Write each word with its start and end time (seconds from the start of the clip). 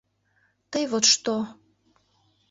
Тый 0.75 0.85
вот 0.93 1.05
што... 1.13 1.35